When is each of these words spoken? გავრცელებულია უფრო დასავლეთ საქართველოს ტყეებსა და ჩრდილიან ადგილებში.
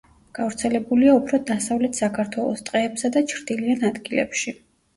გავრცელებულია 0.37 1.13
უფრო 1.17 1.39
დასავლეთ 1.49 2.01
საქართველოს 2.01 2.65
ტყეებსა 2.73 3.15
და 3.19 3.25
ჩრდილიან 3.35 3.89
ადგილებში. 3.95 4.59